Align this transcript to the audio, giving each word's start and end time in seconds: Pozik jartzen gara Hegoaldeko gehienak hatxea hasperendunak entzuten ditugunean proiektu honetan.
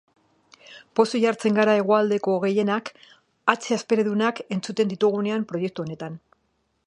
Pozik 0.99 1.23
jartzen 1.25 1.59
gara 1.59 1.75
Hegoaldeko 1.81 2.33
gehienak 2.45 2.89
hatxea 3.53 3.79
hasperendunak 3.79 4.43
entzuten 4.57 4.93
ditugunean 4.95 5.45
proiektu 5.53 5.85
honetan. 5.87 6.19